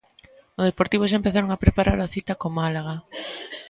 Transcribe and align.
No 0.55 0.63
Deportivo 0.69 1.09
xa 1.09 1.17
empezaron 1.19 1.51
a 1.51 1.61
preparar 1.63 1.99
a 2.01 2.11
cita 2.13 2.33
co 2.39 2.55
Málaga. 2.59 2.95